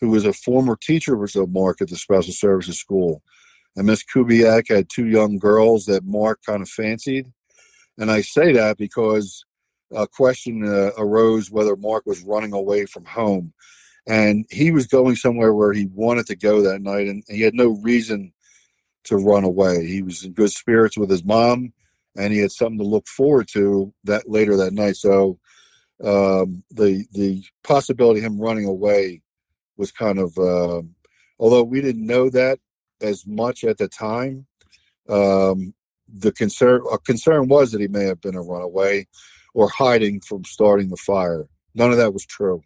who 0.00 0.10
was 0.10 0.24
a 0.24 0.32
former 0.32 0.76
teacher 0.76 1.20
of 1.22 1.50
Mark 1.50 1.80
at 1.80 1.88
the 1.88 1.96
Special 1.96 2.32
Services 2.32 2.78
School. 2.78 3.22
And 3.76 3.86
Miss 3.86 4.02
Kubiak 4.02 4.68
had 4.68 4.88
two 4.88 5.06
young 5.06 5.38
girls 5.38 5.84
that 5.84 6.04
Mark 6.04 6.40
kind 6.44 6.62
of 6.62 6.68
fancied. 6.68 7.30
And 7.98 8.10
I 8.10 8.22
say 8.22 8.52
that 8.52 8.78
because 8.78 9.44
a 9.94 10.06
question 10.06 10.66
uh, 10.66 10.90
arose 10.98 11.50
whether 11.50 11.76
Mark 11.76 12.06
was 12.06 12.22
running 12.22 12.52
away 12.52 12.86
from 12.86 13.04
home. 13.04 13.52
And 14.08 14.46
he 14.50 14.70
was 14.70 14.86
going 14.86 15.16
somewhere 15.16 15.52
where 15.52 15.72
he 15.72 15.86
wanted 15.86 16.26
to 16.26 16.36
go 16.36 16.62
that 16.62 16.80
night, 16.80 17.08
and 17.08 17.24
he 17.28 17.40
had 17.40 17.54
no 17.54 17.70
reason 17.82 18.32
to 19.04 19.16
run 19.16 19.44
away. 19.44 19.84
He 19.84 20.02
was 20.02 20.24
in 20.24 20.32
good 20.32 20.52
spirits 20.52 20.96
with 20.96 21.10
his 21.10 21.24
mom, 21.24 21.72
and 22.16 22.32
he 22.32 22.38
had 22.38 22.52
something 22.52 22.78
to 22.78 22.84
look 22.84 23.08
forward 23.08 23.48
to 23.52 23.92
that 24.04 24.28
later 24.28 24.56
that 24.56 24.72
night. 24.72 24.96
So 24.96 25.38
um, 26.04 26.62
the 26.70 27.04
the 27.12 27.42
possibility 27.64 28.20
of 28.20 28.26
him 28.26 28.40
running 28.40 28.66
away 28.66 29.22
was 29.76 29.90
kind 29.90 30.18
of, 30.18 30.38
uh, 30.38 30.82
although 31.38 31.64
we 31.64 31.80
didn't 31.80 32.06
know 32.06 32.30
that 32.30 32.60
as 33.00 33.26
much 33.26 33.64
at 33.64 33.78
the 33.78 33.88
time, 33.88 34.46
um, 35.08 35.74
the 36.08 36.32
concern 36.32 36.82
a 36.92 36.98
concern 36.98 37.48
was 37.48 37.72
that 37.72 37.80
he 37.80 37.88
may 37.88 38.04
have 38.04 38.20
been 38.20 38.36
a 38.36 38.42
runaway 38.42 39.06
or 39.54 39.68
hiding 39.68 40.20
from 40.20 40.44
starting 40.44 40.88
the 40.88 40.96
fire. 40.96 41.48
None 41.74 41.90
of 41.90 41.96
that 41.98 42.12
was 42.12 42.24
true. 42.24 42.62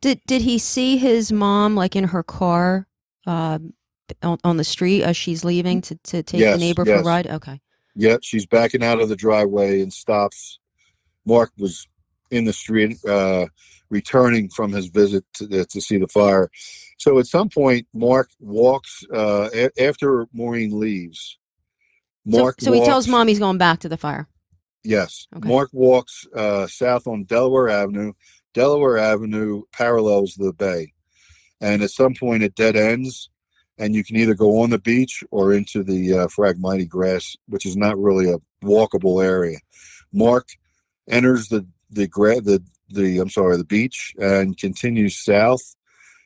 Did 0.00 0.20
did 0.26 0.42
he 0.42 0.58
see 0.58 0.96
his 0.96 1.32
mom 1.32 1.74
like 1.74 1.96
in 1.96 2.04
her 2.04 2.22
car 2.22 2.86
uh, 3.26 3.58
on, 4.22 4.38
on 4.44 4.56
the 4.56 4.64
street 4.64 5.02
as 5.02 5.16
she's 5.16 5.44
leaving 5.44 5.80
to, 5.82 5.96
to 5.96 6.22
take 6.22 6.40
yes, 6.40 6.54
the 6.54 6.60
neighbor 6.60 6.84
yes. 6.86 6.96
for 6.96 7.02
a 7.02 7.04
ride? 7.04 7.26
Okay. 7.26 7.60
Yep, 7.96 8.20
she's 8.22 8.46
backing 8.46 8.84
out 8.84 9.00
of 9.00 9.08
the 9.08 9.16
driveway 9.16 9.80
and 9.80 9.92
stops. 9.92 10.60
Mark 11.26 11.50
was 11.58 11.88
in 12.30 12.44
the 12.44 12.52
street, 12.52 12.98
uh, 13.04 13.46
returning 13.90 14.48
from 14.48 14.72
his 14.72 14.88
visit 14.88 15.24
to, 15.34 15.64
to, 15.64 15.80
see 15.80 15.98
the 15.98 16.08
fire. 16.08 16.50
So 16.98 17.18
at 17.18 17.26
some 17.26 17.48
point, 17.48 17.86
Mark 17.94 18.30
walks 18.40 19.04
uh, 19.12 19.48
a- 19.54 19.82
after 19.82 20.26
Maureen 20.32 20.78
leaves. 20.78 21.38
Mark. 22.24 22.60
So, 22.60 22.66
so 22.66 22.72
walks, 22.72 22.86
he 22.86 22.90
tells 22.90 23.08
mom 23.08 23.28
he's 23.28 23.38
going 23.38 23.58
back 23.58 23.80
to 23.80 23.88
the 23.88 23.96
fire. 23.96 24.28
Yes. 24.84 25.26
Okay. 25.34 25.48
Mark 25.48 25.70
walks 25.72 26.26
uh, 26.34 26.66
south 26.66 27.06
on 27.06 27.24
Delaware 27.24 27.68
Avenue. 27.68 28.12
Delaware 28.54 28.98
Avenue 28.98 29.62
parallels 29.72 30.34
the 30.34 30.52
bay, 30.52 30.92
and 31.60 31.82
at 31.82 31.90
some 31.90 32.14
point 32.14 32.42
it 32.42 32.54
dead 32.54 32.76
ends, 32.76 33.30
and 33.78 33.94
you 33.94 34.02
can 34.02 34.16
either 34.16 34.34
go 34.34 34.60
on 34.62 34.70
the 34.70 34.78
beach 34.78 35.22
or 35.30 35.52
into 35.52 35.82
the 35.82 36.12
uh, 36.12 36.26
Phragmite 36.28 36.88
grass, 36.88 37.36
which 37.46 37.66
is 37.66 37.76
not 37.76 37.98
really 37.98 38.30
a 38.30 38.38
walkable 38.64 39.24
area. 39.24 39.58
Mark 40.12 40.48
enters 41.08 41.48
the 41.48 41.66
the 41.90 42.06
the 42.06 42.62
the 42.90 43.18
I'm 43.18 43.30
sorry 43.30 43.56
the 43.56 43.64
beach 43.64 44.14
and 44.18 44.56
continues 44.56 45.18
south 45.18 45.76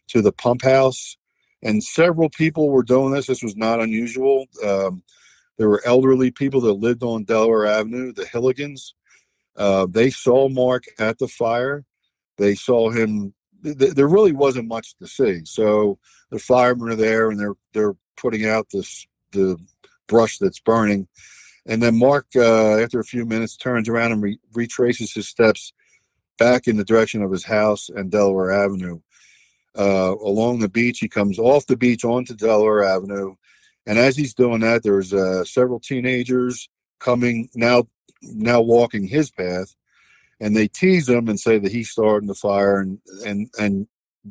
to 0.09 0.23
the 0.23 0.33
pump 0.33 0.63
house. 0.63 1.17
And 1.63 1.83
several 1.83 2.29
people 2.29 2.71
were 2.71 2.83
doing 2.83 3.13
this. 3.13 3.27
This 3.27 3.43
was 3.43 3.57
not 3.57 3.81
unusual. 3.81 4.47
Um, 4.65 5.03
there 5.59 5.69
were 5.69 5.83
elderly 5.85 6.31
people 6.31 6.61
that 6.63 6.73
lived 6.73 7.05
on 7.05 7.25
Delaware 7.25 7.67
Avenue, 7.67 8.13
the 8.13 8.25
Hilligans. 8.25 8.95
Uh, 9.57 9.87
they 9.89 10.11
saw 10.11 10.49
Mark 10.49 10.85
at 10.99 11.19
the 11.19 11.29
fire. 11.29 11.85
They 12.39 12.55
saw 12.55 12.91
him. 12.91 13.35
Th- 13.63 13.77
there 13.77 14.09
really 14.09 14.33
wasn't 14.33 14.67
much 14.67 14.97
to 14.97 15.07
see. 15.07 15.45
So 15.45 15.99
the 16.31 16.39
firemen 16.39 16.91
are 16.91 16.97
there, 16.97 17.31
and 17.31 17.39
they're 17.39 17.55
they're 17.73 17.95
putting 18.17 18.47
out 18.47 18.69
this 18.73 19.07
the 19.33 19.57
brush 20.09 20.39
that's 20.39 20.61
burning. 20.61 21.07
And 21.67 21.83
then 21.83 21.99
Mark, 21.99 22.27
uh, 22.35 22.79
after 22.79 22.99
a 22.99 23.05
few 23.05 23.25
minutes, 23.25 23.57
turns 23.57 23.89
around 23.89 24.13
and 24.13 24.23
re- 24.23 24.41
retraces 24.53 25.13
his 25.13 25.29
steps 25.29 25.73
back 26.39 26.67
in 26.67 26.77
the 26.77 26.85
direction 26.85 27.23
of 27.23 27.31
his 27.31 27.45
house 27.45 27.89
and 27.89 28.11
Delaware 28.11 28.51
Avenue. 28.51 29.01
Uh, 29.79 30.15
along 30.23 30.59
the 30.59 30.69
beach, 30.69 30.99
he 30.99 31.09
comes 31.09 31.39
off 31.39 31.67
the 31.67 31.77
beach 31.77 32.05
onto 32.05 32.35
Delaware 32.35 32.85
Avenue. 32.85 33.37
And 33.87 33.99
as 33.99 34.17
he's 34.17 34.35
doing 34.35 34.61
that, 34.61 34.83
there's 34.83 35.15
uh, 35.15 35.45
several 35.45 35.81
teenagers 35.81 36.69
coming 36.99 37.49
now, 37.55 37.85
now 38.23 38.61
walking 38.61 39.07
his 39.07 39.31
path, 39.31 39.75
and 40.41 40.57
they 40.57 40.69
tease 40.69 41.09
him 41.09 41.29
and 41.29 41.39
say 41.39 41.59
that 41.59 41.73
he 41.73 41.85
started 41.85 42.29
the 42.29 42.35
fire, 42.35 42.81
and 42.81 42.99
and 43.27 43.49
and 43.59 43.87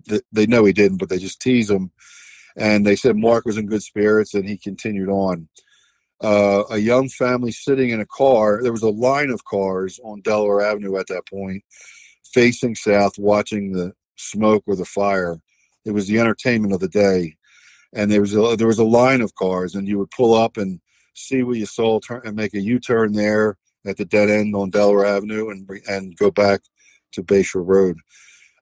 th- 0.07 0.23
they 0.31 0.45
know 0.45 0.63
he 0.65 0.73
didn't, 0.73 0.97
but 0.97 1.09
they 1.09 1.17
just 1.17 1.41
tease 1.41 1.69
him. 1.69 1.91
And 2.55 2.85
they 2.85 2.95
said 2.95 3.15
Mark 3.15 3.45
was 3.45 3.57
in 3.57 3.67
good 3.67 3.83
spirits, 3.83 4.33
and 4.33 4.47
he 4.47 4.57
continued 4.57 5.09
on 5.09 5.49
uh, 6.21 6.63
a 6.69 6.77
young 6.77 7.09
family 7.09 7.51
sitting 7.51 7.89
in 7.89 7.99
a 7.99 8.05
car. 8.05 8.61
There 8.61 8.71
was 8.71 8.83
a 8.83 8.89
line 8.89 9.29
of 9.29 9.43
cars 9.45 9.99
on 10.03 10.21
Delaware 10.21 10.61
Avenue 10.61 10.97
at 10.97 11.07
that 11.07 11.27
point, 11.27 11.63
facing 12.33 12.75
south, 12.75 13.17
watching 13.17 13.71
the 13.71 13.93
smoke 14.17 14.63
or 14.67 14.75
the 14.75 14.85
fire. 14.85 15.39
It 15.85 15.91
was 15.91 16.07
the 16.07 16.19
entertainment 16.19 16.73
of 16.73 16.79
the 16.79 16.87
day, 16.87 17.37
and 17.93 18.11
there 18.11 18.21
was 18.21 18.35
a, 18.35 18.55
there 18.55 18.67
was 18.67 18.79
a 18.79 18.83
line 18.83 19.21
of 19.21 19.35
cars, 19.35 19.75
and 19.75 19.87
you 19.87 19.97
would 19.97 20.11
pull 20.11 20.33
up 20.35 20.57
and 20.57 20.79
see 21.13 21.43
what 21.43 21.57
you 21.57 21.65
saw, 21.65 21.99
turn 21.99 22.21
and 22.23 22.35
make 22.35 22.53
a 22.53 22.61
U-turn 22.61 23.13
there 23.13 23.57
at 23.85 23.97
the 23.97 24.05
dead 24.05 24.29
end 24.29 24.55
on 24.55 24.69
Delaware 24.69 25.05
Avenue, 25.05 25.49
and 25.49 25.67
and 25.87 26.15
go 26.17 26.29
back 26.29 26.61
to 27.13 27.23
Bayshore 27.23 27.67
Road. 27.67 27.97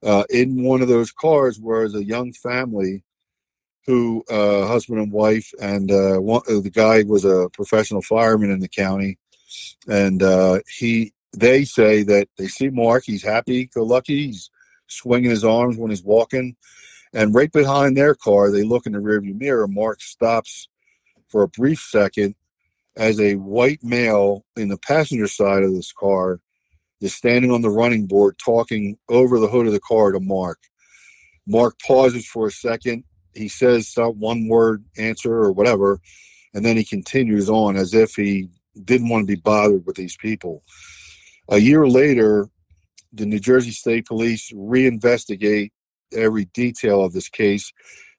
Uh, 0.01 0.23
in 0.29 0.63
one 0.63 0.81
of 0.81 0.87
those 0.87 1.11
cars 1.11 1.59
was 1.59 1.93
a 1.93 2.05
young 2.05 2.31
family 2.31 3.03
who 3.86 4.24
uh, 4.29 4.67
husband 4.67 5.00
and 5.00 5.12
wife, 5.12 5.51
and 5.62 5.91
uh, 5.91 6.17
one, 6.17 6.41
uh, 6.50 6.59
the 6.59 6.69
guy 6.69 7.03
was 7.03 7.25
a 7.25 7.50
professional 7.53 8.01
fireman 8.01 8.51
in 8.51 8.59
the 8.59 8.67
county, 8.67 9.17
and 9.88 10.21
uh, 10.21 10.59
he 10.77 11.13
they 11.33 11.63
say 11.63 12.03
that 12.03 12.27
they 12.38 12.48
see 12.48 12.69
Mark, 12.69 13.03
he's 13.05 13.24
happy, 13.24 13.65
go 13.65 13.83
lucky, 13.83 14.27
he's 14.27 14.50
swinging 14.88 15.29
his 15.29 15.43
arms 15.43 15.77
when 15.77 15.91
he's 15.91 16.03
walking, 16.03 16.55
and 17.13 17.33
right 17.33 17.51
behind 17.51 17.95
their 17.95 18.15
car, 18.15 18.51
they 18.51 18.63
look 18.63 18.86
in 18.86 18.93
the 18.93 19.00
rearview 19.00 19.38
mirror. 19.38 19.67
Mark 19.67 20.01
stops 20.01 20.67
for 21.27 21.43
a 21.43 21.48
brief 21.48 21.79
second 21.79 22.36
as 22.95 23.19
a 23.19 23.36
white 23.36 23.83
male 23.83 24.45
in 24.55 24.67
the 24.67 24.77
passenger 24.77 25.27
side 25.27 25.63
of 25.63 25.74
this 25.74 25.91
car 25.91 26.41
is 27.01 27.15
standing 27.15 27.51
on 27.51 27.62
the 27.62 27.69
running 27.69 28.05
board 28.05 28.38
talking 28.43 28.98
over 29.07 29.39
the 29.39 29.48
hood 29.48 29.65
of 29.65 29.74
the 29.74 29.79
car 29.79 30.12
to 30.12 30.19
Mark. 30.19 30.59
Mark 31.48 31.79
pauses 31.79 32.27
for 32.27 32.48
a 32.48 32.51
second 32.51 33.03
he 33.33 33.48
says 33.48 33.88
some 33.88 34.19
one 34.19 34.48
word 34.48 34.83
answer 34.98 35.33
or 35.33 35.51
whatever, 35.51 36.00
and 36.53 36.65
then 36.65 36.77
he 36.77 36.83
continues 36.83 37.50
on 37.50 37.75
as 37.75 37.93
if 37.93 38.15
he 38.15 38.50
didn't 38.83 39.09
want 39.09 39.24
to 39.27 39.36
be 39.36 39.41
bothered 39.41 39.86
with 39.86 39.95
these 39.95 40.17
people. 40.17 40.63
A 41.50 41.57
year 41.57 41.88
later, 41.88 42.50
the 43.13 43.25
New 43.25 43.39
Jersey 43.39 43.71
State 43.71 44.05
Police 44.05 44.51
reinvestigate 44.51 45.71
every 46.13 46.45
detail 46.45 47.03
of 47.03 47.13
this 47.13 47.29
case. 47.29 47.71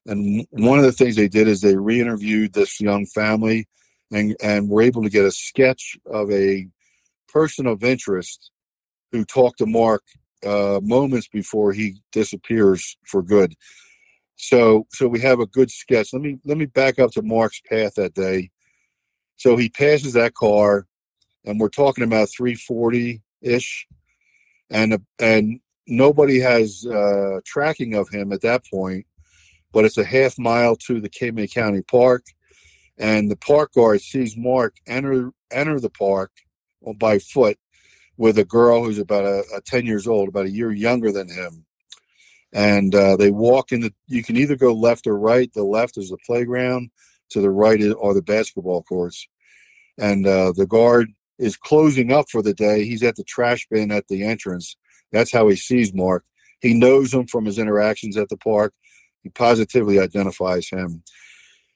And 0.05 0.45
one 0.51 0.79
of 0.79 0.85
the 0.85 0.91
things 0.91 1.15
they 1.15 1.27
did 1.27 1.47
is 1.47 1.61
they 1.61 1.75
re-interviewed 1.75 2.53
this 2.53 2.81
young 2.81 3.05
family 3.05 3.67
and, 4.11 4.35
and 4.41 4.69
were 4.69 4.81
able 4.81 5.03
to 5.03 5.09
get 5.09 5.25
a 5.25 5.31
sketch 5.31 5.97
of 6.05 6.29
a 6.31 6.67
person 7.29 7.67
of 7.67 7.83
interest 7.83 8.51
who 9.11 9.23
talked 9.23 9.59
to 9.59 9.65
Mark 9.65 10.03
uh, 10.45 10.79
moments 10.83 11.27
before 11.27 11.71
he 11.71 12.01
disappears 12.11 12.97
for 13.05 13.21
good. 13.21 13.55
So 14.41 14.87
so 14.89 15.07
we 15.07 15.19
have 15.19 15.39
a 15.39 15.45
good 15.45 15.69
sketch. 15.69 16.13
Let 16.13 16.23
me 16.23 16.39
let 16.45 16.57
me 16.57 16.65
back 16.65 16.97
up 16.97 17.11
to 17.11 17.21
Mark's 17.21 17.61
path 17.61 17.93
that 17.95 18.15
day. 18.15 18.49
So 19.35 19.55
he 19.55 19.69
passes 19.69 20.13
that 20.13 20.33
car, 20.33 20.87
and 21.45 21.59
we're 21.59 21.69
talking 21.69 22.03
about 22.03 22.29
340 22.35 23.21
ish, 23.43 23.87
and 24.71 24.99
and 25.19 25.59
nobody 25.87 26.39
has 26.39 26.87
uh, 26.87 27.41
tracking 27.45 27.93
of 27.93 28.09
him 28.09 28.33
at 28.33 28.41
that 28.41 28.63
point. 28.65 29.05
But 29.71 29.85
it's 29.85 29.99
a 29.99 30.03
half 30.03 30.39
mile 30.39 30.75
to 30.87 30.99
the 30.99 31.09
Cape 31.09 31.35
May 31.35 31.47
County 31.47 31.83
Park, 31.83 32.23
and 32.97 33.29
the 33.29 33.37
park 33.37 33.73
guard 33.73 34.01
sees 34.01 34.35
Mark 34.35 34.75
enter 34.87 35.31
enter 35.51 35.79
the 35.79 35.91
park 35.91 36.31
by 36.97 37.19
foot, 37.19 37.59
with 38.17 38.39
a 38.39 38.45
girl 38.45 38.83
who's 38.83 38.97
about 38.97 39.23
a, 39.23 39.43
a 39.55 39.61
10 39.61 39.85
years 39.85 40.07
old, 40.07 40.29
about 40.29 40.47
a 40.47 40.51
year 40.51 40.71
younger 40.71 41.11
than 41.11 41.29
him. 41.29 41.63
And 42.53 42.93
uh, 42.93 43.15
they 43.15 43.31
walk 43.31 43.71
in 43.71 43.81
the, 43.81 43.93
you 44.07 44.23
can 44.23 44.35
either 44.37 44.55
go 44.55 44.73
left 44.73 45.07
or 45.07 45.17
right. 45.17 45.51
The 45.53 45.63
left 45.63 45.97
is 45.97 46.09
the 46.09 46.17
playground, 46.25 46.91
to 47.29 47.41
the 47.41 47.49
right 47.49 47.81
are 47.81 48.13
the 48.13 48.21
basketball 48.21 48.83
courts. 48.83 49.27
And 49.97 50.27
uh, 50.27 50.53
the 50.55 50.67
guard 50.67 51.09
is 51.39 51.57
closing 51.57 52.11
up 52.11 52.29
for 52.29 52.41
the 52.41 52.53
day. 52.53 52.85
He's 52.85 53.03
at 53.03 53.15
the 53.15 53.23
trash 53.23 53.67
bin 53.69 53.91
at 53.91 54.07
the 54.07 54.23
entrance. 54.23 54.75
That's 55.11 55.31
how 55.31 55.47
he 55.47 55.55
sees 55.55 55.93
Mark. 55.93 56.25
He 56.61 56.73
knows 56.73 57.13
him 57.13 57.27
from 57.27 57.45
his 57.45 57.57
interactions 57.57 58.17
at 58.17 58.29
the 58.29 58.37
park. 58.37 58.73
He 59.23 59.29
positively 59.29 59.99
identifies 59.99 60.69
him. 60.69 61.03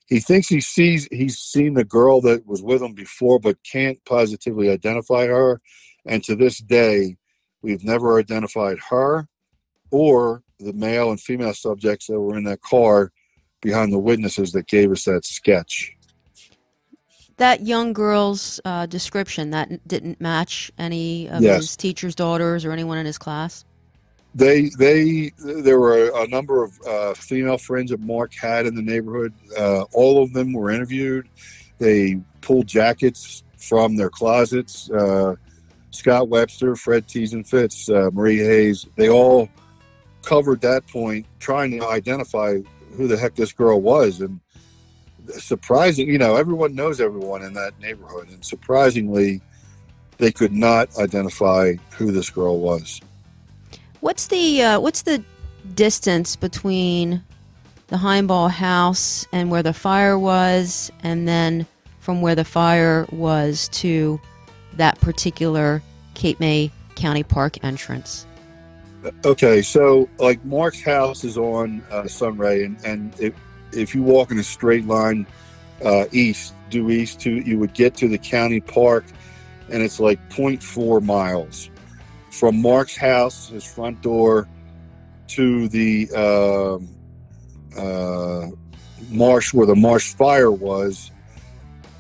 He 0.07 0.19
thinks 0.19 0.47
he 0.47 0.61
sees 0.61 1.07
he's 1.11 1.39
seen 1.39 1.73
the 1.73 1.83
girl 1.83 2.21
that 2.21 2.45
was 2.45 2.61
with 2.61 2.81
him 2.81 2.93
before, 2.93 3.39
but 3.39 3.57
can't 3.63 3.97
positively 4.05 4.69
identify 4.69 5.25
her. 5.25 5.61
And 6.05 6.23
to 6.25 6.35
this 6.35 6.59
day, 6.59 7.17
we've 7.63 7.83
never 7.83 8.19
identified 8.19 8.77
her 8.89 9.27
or 9.91 10.43
the 10.59 10.73
male 10.73 11.11
and 11.11 11.19
female 11.19 11.53
subjects 11.53 12.07
that 12.07 12.19
were 12.19 12.37
in 12.37 12.43
that 12.45 12.61
car 12.61 13.11
behind 13.61 13.91
the 13.91 13.99
witnesses 13.99 14.51
that 14.53 14.67
gave 14.67 14.91
us 14.91 15.03
that 15.05 15.25
sketch. 15.25 15.91
That 17.37 17.65
young 17.65 17.91
girl's 17.91 18.61
uh, 18.63 18.85
description 18.85 19.49
that 19.49 19.85
didn't 19.87 20.21
match 20.21 20.71
any 20.77 21.27
of 21.29 21.41
Yes. 21.41 21.57
his 21.57 21.75
teacher's 21.75 22.15
daughters 22.15 22.63
or 22.63 22.71
anyone 22.71 22.97
in 22.97 23.05
his 23.05 23.17
class. 23.17 23.65
They 24.33 24.69
they 24.77 25.31
there 25.37 25.79
were 25.79 26.11
a 26.15 26.27
number 26.27 26.63
of 26.63 26.77
uh, 26.87 27.13
female 27.13 27.57
friends 27.57 27.91
that 27.91 28.01
Mark 28.01 28.33
had 28.33 28.65
in 28.65 28.75
the 28.75 28.81
neighborhood. 28.81 29.33
Uh, 29.57 29.83
all 29.93 30.21
of 30.21 30.33
them 30.33 30.51
were 30.53 30.71
interviewed. 30.71 31.27
They 31.77 32.19
pulled 32.41 32.67
jackets 32.67 33.43
from 33.57 33.95
their 33.95 34.09
closets. 34.09 34.89
Uh, 34.89 35.35
Scott 35.91 36.27
Webster, 36.27 36.75
Fred 36.75 37.07
Teason 37.07 37.47
Fitz, 37.47 37.89
uh, 37.89 38.09
Marie 38.11 38.39
Hayes, 38.39 38.85
they 38.97 39.09
all 39.09 39.49
covered 40.25 40.61
that 40.61 40.87
point, 40.87 41.25
trying 41.39 41.71
to 41.79 41.87
identify 41.87 42.59
who 42.95 43.07
the 43.07 43.17
heck 43.17 43.35
this 43.35 43.53
girl 43.53 43.81
was. 43.81 44.21
And 44.21 44.39
surprising, 45.37 46.07
you 46.07 46.17
know, 46.17 46.35
everyone 46.35 46.75
knows 46.75 46.99
everyone 46.99 47.43
in 47.43 47.53
that 47.53 47.79
neighborhood, 47.79 48.29
and 48.29 48.43
surprisingly, 48.43 49.41
they 50.17 50.31
could 50.31 50.53
not 50.53 50.97
identify 50.97 51.73
who 51.97 52.11
this 52.11 52.29
girl 52.29 52.59
was. 52.59 53.01
What's 53.99 54.27
the 54.27 54.61
uh, 54.61 54.79
what's 54.79 55.01
the 55.01 55.23
distance 55.73 56.35
between 56.35 57.23
the 57.87 57.97
Himebaugh 57.97 58.51
house 58.51 59.27
and 59.31 59.51
where 59.51 59.63
the 59.63 59.73
fire 59.73 60.17
was, 60.17 60.91
and 61.03 61.27
then 61.27 61.65
from 61.99 62.21
where 62.21 62.35
the 62.35 62.45
fire 62.45 63.05
was 63.11 63.67
to 63.69 64.19
that 64.73 64.99
particular 65.01 65.81
Cape 66.13 66.39
May 66.39 66.71
County 66.95 67.23
Park 67.23 67.63
entrance? 67.63 68.25
Okay, 69.23 69.61
so 69.61 70.09
like 70.17 70.43
Mark's 70.45 70.81
house 70.81 71.23
is 71.23 71.37
on 71.37 71.83
uh, 71.91 72.07
Sunray, 72.07 72.63
and, 72.63 72.83
and 72.85 73.13
if, 73.19 73.33
if 73.71 73.93
you 73.93 74.01
walk 74.01 74.31
in 74.31 74.39
a 74.39 74.43
straight 74.43 74.85
line 74.85 75.27
uh, 75.83 76.05
east, 76.11 76.53
due 76.69 76.89
east 76.89 77.19
to, 77.21 77.31
you 77.31 77.59
would 77.59 77.73
get 77.73 77.95
to 77.95 78.07
the 78.07 78.17
county 78.17 78.61
park, 78.61 79.05
and 79.69 79.83
it's 79.83 79.99
like 79.99 80.19
0.4 80.29 81.03
miles 81.03 81.69
from 82.31 82.61
Mark's 82.61 82.97
house, 82.97 83.49
his 83.49 83.63
front 83.63 84.01
door, 84.01 84.47
to 85.27 85.67
the 85.69 86.09
um 86.11 86.87
uh, 87.77 88.47
marsh 89.09 89.53
where 89.53 89.65
the 89.65 89.75
marsh 89.75 90.13
fire 90.13 90.51
was, 90.51 91.11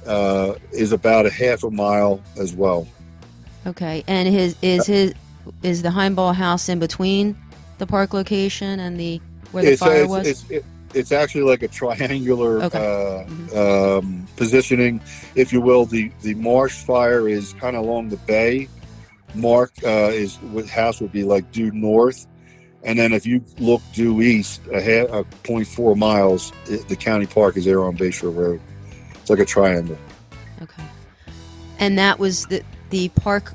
uh, 0.05 0.55
is 0.71 0.91
about 0.91 1.25
a 1.25 1.29
half 1.29 1.63
a 1.63 1.69
mile 1.69 2.21
as 2.37 2.53
well. 2.53 2.87
Okay, 3.67 4.03
and 4.07 4.27
his 4.27 4.55
is 4.61 4.85
his 4.85 5.13
is 5.63 5.81
the 5.81 5.89
Himebaugh 5.89 6.35
house 6.35 6.69
in 6.69 6.79
between 6.79 7.37
the 7.77 7.85
park 7.85 8.13
location 8.13 8.79
and 8.79 8.99
the 8.99 9.21
where 9.51 9.63
the 9.63 9.71
it's, 9.71 9.81
fire 9.81 10.01
it's, 10.01 10.09
was? 10.09 10.27
It's, 10.27 10.49
it, 10.49 10.65
it's 10.93 11.11
actually 11.11 11.43
like 11.43 11.61
a 11.61 11.67
triangular 11.67 12.63
Okay. 12.63 12.79
Mm-hmm. 12.79 13.57
uh, 13.57 13.99
um, 13.99 14.27
positioning, 14.37 15.01
if 15.35 15.51
you 15.51 15.61
will. 15.61 15.85
The 15.85 16.11
the 16.21 16.33
marsh 16.35 16.83
fire 16.83 17.27
is 17.27 17.53
kind 17.53 17.75
of 17.75 17.83
along 17.83 18.09
the 18.09 18.17
bay. 18.17 18.69
Mark 19.33 19.73
uh, 19.83 20.11
is 20.13 20.39
with 20.53 20.69
house 20.69 21.01
would 21.01 21.11
be 21.11 21.23
like 21.23 21.51
due 21.51 21.71
north, 21.71 22.27
and 22.83 22.97
then 22.97 23.11
if 23.11 23.25
you 23.25 23.43
look 23.59 23.81
due 23.93 24.21
east, 24.21 24.61
a, 24.71 24.81
half, 24.81 25.09
a 25.09 25.23
0.4 25.43 25.97
miles, 25.97 26.53
it, 26.67 26.87
the 26.87 26.95
county 26.95 27.25
park 27.25 27.57
is 27.57 27.65
there 27.65 27.83
on 27.83 27.97
Bayshore 27.97 28.33
Road. 28.33 28.61
It's 29.15 29.29
like 29.29 29.39
a 29.39 29.45
triangle. 29.45 29.97
Okay. 30.61 30.83
And 31.79 31.97
that 31.97 32.19
was 32.19 32.45
the 32.45 32.63
the 32.91 33.09
park 33.09 33.53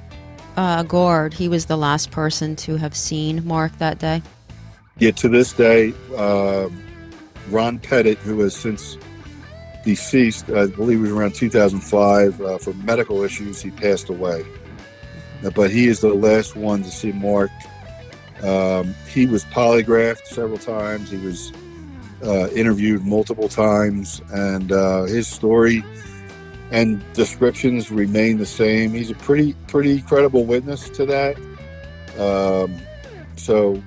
uh, 0.57 0.83
guard. 0.83 1.35
He 1.35 1.49
was 1.49 1.67
the 1.67 1.77
last 1.77 2.11
person 2.11 2.57
to 2.57 2.77
have 2.77 2.95
seen 2.95 3.47
Mark 3.47 3.77
that 3.79 3.99
day. 3.99 4.23
Yet 4.99 5.17
to 5.19 5.29
this 5.29 5.53
day, 5.53 5.95
uh, 6.17 6.69
Ron 7.49 7.79
Pettit, 7.79 8.19
who 8.19 8.41
has 8.41 8.55
since 8.55 8.99
deceased, 9.85 10.51
I 10.51 10.67
believe 10.67 10.99
it 10.99 11.03
was 11.03 11.11
around 11.11 11.35
2005, 11.35 12.41
uh, 12.41 12.59
for 12.59 12.75
medical 12.75 13.23
issues, 13.23 13.63
he 13.63 13.71
passed 13.71 14.09
away. 14.11 14.45
Uh, 15.45 15.51
But 15.51 15.71
he 15.71 15.87
is 15.87 16.01
the 16.01 16.13
last 16.13 16.55
one 16.57 16.83
to 16.83 16.91
see 16.91 17.13
Mark. 17.13 17.51
Um, 18.43 18.95
he 19.09 19.27
was 19.27 19.45
polygraphed 19.47 20.27
several 20.27 20.59
times. 20.59 21.11
He 21.11 21.19
was 21.19 21.53
uh, 22.23 22.49
interviewed 22.51 23.05
multiple 23.05 23.49
times, 23.49 24.21
and 24.33 24.71
uh, 24.73 25.05
his 25.05 25.27
story 25.27 25.83
and 26.71 27.03
descriptions 27.13 27.91
remain 27.91 28.39
the 28.39 28.47
same. 28.47 28.93
He's 28.93 29.11
a 29.11 29.15
pretty, 29.15 29.55
pretty 29.67 30.01
credible 30.03 30.45
witness 30.45 30.89
to 30.91 31.07
that. 31.07 31.37
Um, 32.19 32.81
so 33.37 33.83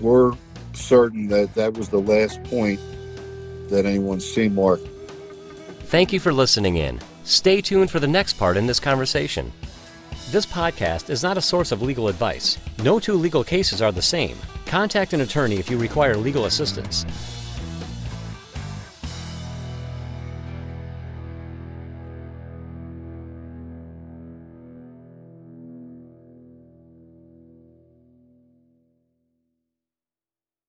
we're 0.00 0.32
certain 0.72 1.28
that 1.28 1.54
that 1.54 1.74
was 1.74 1.88
the 1.88 2.00
last 2.00 2.42
point 2.44 2.80
that 3.68 3.84
anyone's 3.86 4.24
seen 4.24 4.54
Mark. 4.54 4.80
Thank 5.84 6.12
you 6.12 6.20
for 6.20 6.32
listening 6.32 6.76
in. 6.76 7.00
Stay 7.24 7.60
tuned 7.60 7.90
for 7.90 8.00
the 8.00 8.08
next 8.08 8.34
part 8.34 8.56
in 8.56 8.66
this 8.66 8.80
conversation. 8.80 9.52
This 10.30 10.46
podcast 10.46 11.10
is 11.10 11.22
not 11.22 11.36
a 11.36 11.42
source 11.42 11.72
of 11.72 11.82
legal 11.82 12.08
advice. 12.08 12.56
No 12.82 12.98
two 12.98 13.14
legal 13.14 13.44
cases 13.44 13.82
are 13.82 13.92
the 13.92 14.00
same. 14.00 14.36
Contact 14.64 15.12
an 15.12 15.20
attorney 15.20 15.56
if 15.56 15.70
you 15.70 15.76
require 15.76 16.16
legal 16.16 16.46
assistance. 16.46 17.04